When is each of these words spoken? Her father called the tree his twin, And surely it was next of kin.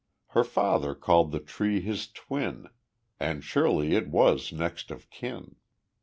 Her 0.29 0.43
father 0.43 0.95
called 0.95 1.31
the 1.31 1.39
tree 1.39 1.79
his 1.79 2.07
twin, 2.11 2.69
And 3.19 3.43
surely 3.43 3.93
it 3.95 4.07
was 4.07 4.51
next 4.51 4.89
of 4.89 5.11
kin. 5.11 5.57